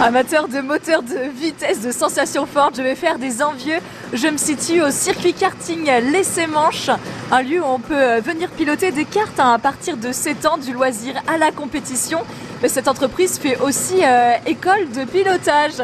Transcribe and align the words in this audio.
Amateur 0.00 0.48
de 0.48 0.60
moteur 0.60 1.04
de 1.04 1.30
vitesse, 1.30 1.80
de 1.80 1.92
sensations 1.92 2.46
fortes, 2.46 2.76
je 2.76 2.82
vais 2.82 2.96
faire 2.96 3.18
des 3.18 3.42
envieux. 3.42 3.78
Je 4.12 4.26
me 4.26 4.36
situe 4.36 4.82
au 4.82 4.90
circuit 4.90 5.32
karting 5.32 5.88
Laissez 6.10 6.48
Manche, 6.48 6.90
un 7.30 7.42
lieu 7.42 7.60
où 7.60 7.64
on 7.66 7.78
peut 7.78 8.18
venir 8.18 8.50
piloter 8.50 8.90
des 8.90 9.04
cartes 9.04 9.38
hein, 9.38 9.52
à 9.52 9.58
partir 9.58 9.96
de 9.96 10.10
7 10.10 10.46
ans, 10.46 10.58
du 10.58 10.72
loisir 10.72 11.14
à 11.28 11.38
la 11.38 11.52
compétition. 11.52 12.18
Cette 12.66 12.88
entreprise 12.88 13.38
fait 13.38 13.56
aussi 13.60 14.04
euh, 14.04 14.32
école 14.46 14.90
de 14.90 15.04
pilotage. 15.04 15.78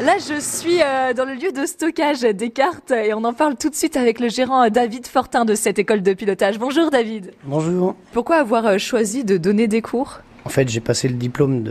Là, 0.00 0.14
je 0.18 0.40
suis 0.40 0.82
euh, 0.82 1.12
dans 1.14 1.24
le 1.24 1.34
lieu 1.34 1.52
de 1.52 1.64
stockage 1.64 2.22
des 2.22 2.50
cartes 2.50 2.90
et 2.90 3.14
on 3.14 3.22
en 3.22 3.32
parle 3.32 3.54
tout 3.54 3.70
de 3.70 3.76
suite 3.76 3.96
avec 3.96 4.18
le 4.18 4.28
gérant 4.28 4.68
David 4.70 5.06
Fortin 5.06 5.44
de 5.44 5.54
cette 5.54 5.78
école 5.78 6.02
de 6.02 6.14
pilotage. 6.14 6.58
Bonjour 6.58 6.90
David. 6.90 7.32
Bonjour. 7.44 7.94
Pourquoi 8.12 8.36
avoir 8.36 8.66
euh, 8.66 8.78
choisi 8.78 9.22
de 9.24 9.36
donner 9.36 9.68
des 9.68 9.82
cours? 9.82 10.18
En 10.44 10.48
fait, 10.48 10.68
j'ai 10.68 10.80
passé 10.80 11.08
le 11.08 11.14
diplôme 11.14 11.62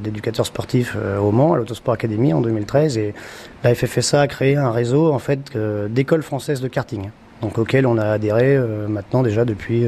d'éducateur 0.00 0.46
sportif 0.46 0.94
euh, 0.96 1.18
au 1.18 1.32
Mans, 1.32 1.52
à 1.52 1.56
l'Autosport 1.56 1.94
Academy 1.94 2.32
en 2.32 2.40
2013 2.40 2.96
et 2.98 3.14
la 3.62 3.74
FFSA 3.74 4.22
a 4.22 4.26
créé 4.26 4.56
un 4.56 4.70
réseau 4.70 5.12
en 5.12 5.18
fait 5.18 5.56
d'écoles 5.90 6.22
françaises 6.22 6.60
de 6.60 6.68
karting, 6.68 7.10
donc 7.42 7.58
auquel 7.58 7.86
on 7.86 7.98
a 7.98 8.06
adhéré 8.06 8.58
maintenant 8.88 9.22
déjà 9.22 9.44
depuis 9.44 9.84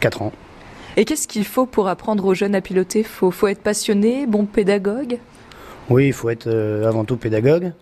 4 0.00 0.22
ans. 0.22 0.32
Et 0.96 1.04
qu'est-ce 1.04 1.26
qu'il 1.26 1.44
faut 1.44 1.64
pour 1.64 1.88
apprendre 1.88 2.24
aux 2.26 2.34
jeunes 2.34 2.54
à 2.54 2.60
piloter? 2.60 3.02
Faut, 3.02 3.30
faut 3.30 3.48
être 3.48 3.62
passionné, 3.62 4.26
bon 4.26 4.44
pédagogue? 4.44 5.18
Oui, 5.88 6.06
il 6.08 6.12
faut 6.12 6.28
être 6.28 6.46
euh, 6.46 6.86
avant 6.86 7.04
tout 7.04 7.16
pédagogue. 7.16 7.72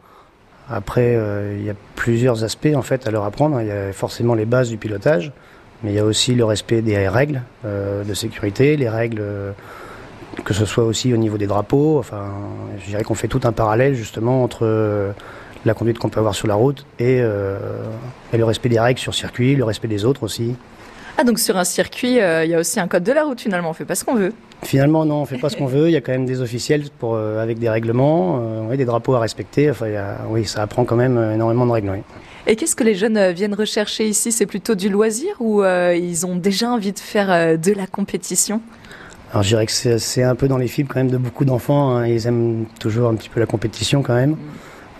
Après, 0.68 1.16
euh, 1.16 1.56
il 1.58 1.64
y 1.64 1.70
a 1.70 1.74
plusieurs 1.96 2.44
aspects 2.44 2.72
en 2.74 2.82
fait 2.82 3.08
à 3.08 3.10
leur 3.10 3.24
apprendre. 3.24 3.60
Il 3.60 3.66
y 3.66 3.72
a 3.72 3.92
forcément 3.92 4.34
les 4.34 4.44
bases 4.44 4.68
du 4.68 4.76
pilotage, 4.76 5.32
mais 5.82 5.90
il 5.90 5.94
y 5.94 5.98
a 5.98 6.04
aussi 6.04 6.34
le 6.34 6.44
respect 6.44 6.82
des 6.82 7.08
règles 7.08 7.42
euh, 7.64 8.04
de 8.04 8.14
sécurité, 8.14 8.76
les 8.76 8.88
règles 8.88 9.22
que 10.44 10.54
ce 10.54 10.64
soit 10.64 10.84
aussi 10.84 11.12
au 11.12 11.16
niveau 11.16 11.38
des 11.38 11.46
drapeaux. 11.46 11.98
Enfin, 11.98 12.28
je 12.78 12.86
dirais 12.86 13.02
qu'on 13.02 13.14
fait 13.14 13.28
tout 13.28 13.40
un 13.44 13.52
parallèle 13.52 13.94
justement 13.94 14.42
entre 14.44 15.12
la 15.64 15.74
conduite 15.74 15.98
qu'on 15.98 16.08
peut 16.08 16.20
avoir 16.20 16.34
sur 16.34 16.46
la 16.46 16.54
route 16.54 16.86
et, 16.98 17.20
le 17.20 18.44
respect 18.44 18.68
des 18.68 18.78
règles 18.78 19.00
sur 19.00 19.12
circuit, 19.12 19.56
le 19.56 19.64
respect 19.64 19.88
des 19.88 20.04
autres 20.04 20.22
aussi. 20.22 20.54
Ah 21.18 21.24
donc 21.24 21.38
sur 21.38 21.56
un 21.56 21.64
circuit, 21.64 22.16
il 22.16 22.48
y 22.48 22.54
a 22.54 22.58
aussi 22.58 22.80
un 22.80 22.88
code 22.88 23.04
de 23.04 23.12
la 23.12 23.24
route 23.24 23.40
finalement, 23.40 23.70
on 23.70 23.74
fait 23.74 23.84
pas 23.84 23.94
ce 23.94 24.04
qu'on 24.04 24.14
veut. 24.14 24.32
Finalement, 24.62 25.04
non, 25.04 25.22
on 25.22 25.24
fait 25.24 25.38
pas 25.38 25.48
ce 25.48 25.56
qu'on 25.58 25.66
veut. 25.66 25.88
Il 25.88 25.92
y 25.92 25.96
a 25.96 26.00
quand 26.00 26.12
même 26.12 26.26
des 26.26 26.40
officiels 26.40 26.84
pour, 26.98 27.14
euh, 27.14 27.42
avec 27.42 27.58
des 27.58 27.68
règlements, 27.68 28.40
euh, 28.40 28.76
des 28.76 28.84
drapeaux 28.84 29.14
à 29.14 29.20
respecter. 29.20 29.70
Enfin, 29.70 29.86
oui, 30.28 30.44
ça 30.44 30.62
apprend 30.62 30.84
quand 30.84 30.96
même 30.96 31.18
euh, 31.18 31.34
énormément 31.34 31.66
de 31.66 31.72
règles. 31.72 32.02
Et 32.46 32.56
qu'est-ce 32.56 32.76
que 32.76 32.84
les 32.84 32.94
jeunes 32.94 33.30
viennent 33.30 33.54
rechercher 33.54 34.08
ici? 34.08 34.32
C'est 34.32 34.46
plutôt 34.46 34.74
du 34.74 34.88
loisir 34.88 35.34
ou 35.40 35.62
ils 35.62 36.26
ont 36.26 36.36
déjà 36.36 36.70
envie 36.70 36.92
de 36.92 36.98
faire 36.98 37.58
de 37.58 37.72
la 37.72 37.86
compétition? 37.86 38.62
Alors, 39.30 39.42
je 39.42 39.48
dirais 39.48 39.66
que 39.66 39.98
c'est 39.98 40.22
un 40.22 40.34
peu 40.34 40.48
dans 40.48 40.56
les 40.56 40.66
fibres 40.66 40.92
quand 40.92 41.00
même 41.00 41.10
de 41.10 41.18
beaucoup 41.18 41.44
d'enfants. 41.44 41.94
Hein. 41.94 42.06
Ils 42.06 42.26
aiment 42.26 42.64
toujours 42.80 43.10
un 43.10 43.14
petit 43.14 43.28
peu 43.28 43.40
la 43.40 43.46
compétition 43.46 44.02
quand 44.02 44.14
même. 44.14 44.36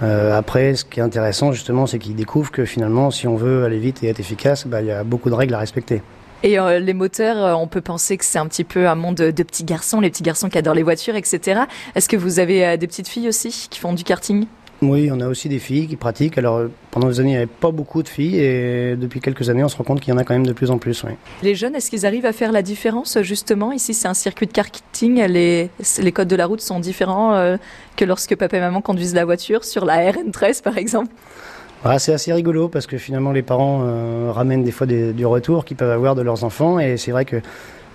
Mm. 0.01 0.05
après, 0.33 0.75
ce 0.75 0.85
qui 0.85 1.01
est 1.01 1.03
intéressant 1.03 1.53
justement, 1.53 1.87
c'est 1.87 1.99
qu'ils 1.99 2.15
découvrent 2.15 2.51
que 2.51 2.65
finalement, 2.65 3.11
si 3.11 3.27
on 3.29 3.37
veut 3.37 3.65
aller 3.65 3.79
vite 3.79 4.03
et 4.03 4.09
être 4.09 4.21
efficace, 4.21 4.67
bah, 4.67 4.81
il 4.81 4.87
y 4.87 4.93
a 4.93 5.05
beaucoup 5.05 5.31
de 5.31 5.35
règles 5.35 5.55
à 5.55 5.59
respecter. 5.59 6.03
Et 6.43 6.59
euh, 6.59 6.79
les 6.79 6.95
moteurs, 6.95 7.45
euh, 7.45 7.55
on 7.55 7.67
peut 7.67 7.83
penser 7.83 8.17
que 8.17 8.25
c'est 8.25 8.39
un 8.39 8.47
petit 8.47 8.65
peu 8.65 8.89
un 8.89 8.95
monde 8.95 9.17
de 9.17 9.43
petits 9.43 9.65
garçons, 9.65 10.01
les 10.01 10.11
petits 10.11 10.23
garçons 10.23 10.49
qui 10.49 10.57
adorent 10.57 10.75
les 10.75 10.83
voitures, 10.83 11.17
etc. 11.17 11.63
Est-ce 11.95 12.09
que 12.09 12.17
vous 12.17 12.39
avez 12.39 12.67
euh, 12.67 12.77
des 12.79 12.87
petites 12.87 13.09
filles 13.09 13.29
aussi 13.29 13.69
qui 13.71 13.79
font 13.79 13.93
du 13.93 14.05
karting? 14.05 14.47
Oui, 14.83 15.11
on 15.13 15.21
a 15.21 15.27
aussi 15.29 15.49
des 15.49 15.59
filles 15.59 15.87
qui 15.87 15.97
pratiquent. 15.97 16.39
Alors 16.39 16.63
pendant 16.91 17.09
des 17.09 17.21
années, 17.21 17.31
il 17.31 17.33
n'y 17.33 17.39
avait 17.39 17.47
pas 17.47 17.71
beaucoup 17.71 18.03
de 18.03 18.09
filles 18.09 18.39
et 18.39 18.97
depuis 18.97 19.21
quelques 19.21 19.51
années, 19.51 19.63
on 19.63 19.69
se 19.69 19.77
rend 19.77 19.85
compte 19.85 20.01
qu'il 20.01 20.13
y 20.13 20.17
en 20.17 20.19
a 20.19 20.25
quand 20.25 20.35
même 20.35 20.47
de 20.47 20.53
plus 20.53 20.71
en 20.71 20.79
plus. 20.79 21.05
Les 21.43 21.55
jeunes, 21.55 21.75
est-ce 21.75 21.91
qu'ils 21.91 22.07
arrivent 22.07 22.27
à 22.27 22.33
faire 22.33 22.53
la 22.53 22.63
différence 22.63 23.19
justement? 23.23 23.73
Ici, 23.73 23.95
c'est 23.95 24.09
un 24.09 24.15
circuit 24.15 24.47
de 24.47 24.53
karting. 24.53 25.23
Les, 25.27 25.71
les 26.01 26.13
codes 26.13 26.29
de 26.29 26.37
la 26.37 26.47
route 26.47 26.61
sont 26.61 26.81
différents 26.81 27.59
que 27.97 28.05
lorsque 28.05 28.35
papa 28.37 28.57
et 28.57 28.61
maman 28.61 28.81
conduisent 28.81 29.15
la 29.15 29.25
voiture 29.25 29.65
sur 29.65 29.85
la 29.85 30.11
RN13 30.11 30.63
par 30.63 30.79
exemple 30.79 31.13
ah, 31.83 31.99
c'est 31.99 32.13
assez 32.13 32.31
rigolo 32.31 32.69
parce 32.69 32.87
que 32.87 32.99
finalement 32.99 33.33
les 33.33 33.41
parents 33.41 33.81
euh, 33.83 34.31
ramènent 34.33 34.63
des 34.63 34.71
fois 34.71 34.87
du 34.87 35.25
retour 35.25 35.65
qu'ils 35.65 35.79
peuvent 35.79 35.91
avoir 35.91 36.15
de 36.15 36.21
leurs 36.21 36.45
enfants 36.45 36.79
et 36.79 36.99
c'est 36.99 37.11
vrai 37.11 37.25
que 37.25 37.37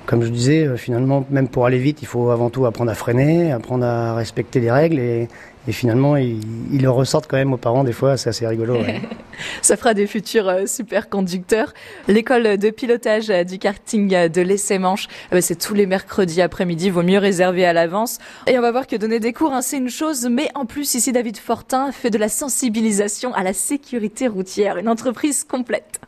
comme 0.06 0.24
je 0.24 0.30
disais, 0.30 0.66
euh, 0.66 0.78
finalement, 0.78 1.26
même 1.30 1.48
pour 1.48 1.66
aller 1.66 1.80
vite, 1.80 2.02
il 2.02 2.08
faut 2.08 2.30
avant 2.30 2.50
tout 2.50 2.66
apprendre 2.66 2.92
à 2.92 2.96
freiner, 2.96 3.52
apprendre 3.52 3.86
à 3.86 4.16
respecter 4.16 4.60
les 4.60 4.72
règles 4.72 5.00
et, 5.00 5.28
finalement, 5.70 6.16
ils, 6.16 6.40
le 6.72 6.90
ressortent 6.92 7.26
quand 7.28 7.38
même 7.38 7.52
aux 7.52 7.58
parents 7.58 7.84
des 7.84 7.92
fois, 7.92 8.18
c'est 8.18 8.30
assez 8.30 8.46
rigolo. 8.46 8.78
Ça 9.64 9.76
fera 9.78 9.96
des 9.96 10.06
futurs 10.06 10.48
euh, 10.48 10.66
super 10.68 11.10
conducteurs. 11.10 11.74
L'école 12.08 12.58
de 12.58 12.70
pilotage 12.70 13.30
du 13.30 13.58
karting 13.58 14.30
de 14.30 14.42
l'Essai 14.42 14.78
Manche, 14.78 15.08
c'est 15.42 15.58
tous 15.58 15.74
les 15.74 15.88
mercredis 15.88 16.44
après-midi, 16.44 16.92
vaut 16.92 17.02
mieux 17.02 17.18
réserver 17.18 17.66
à 17.66 17.74
l'avance. 17.74 18.20
Et 18.46 18.60
on 18.60 18.62
va 18.62 18.72
voir 18.72 18.86
que 18.86 18.96
donner 18.96 19.20
des 19.20 19.34
cours, 19.34 19.54
hein, 19.54 19.64
c'est 19.64 19.78
une 19.78 19.90
chose, 19.90 20.28
mais 20.30 20.50
en 20.54 20.66
plus, 20.66 20.94
ici, 20.94 21.12
David 21.12 21.38
Fortin 21.38 21.92
fait 21.92 22.12
de 22.12 22.20
la 22.20 22.30
sensibilisation 22.30 23.34
à 23.34 23.42
la 23.42 23.54
sécurité 23.54 24.28
routière, 24.28 24.78
une 24.78 24.88
entreprise 24.88 25.44
complète. 25.44 26.00